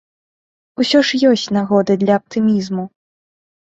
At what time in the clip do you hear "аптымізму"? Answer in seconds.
2.21-2.83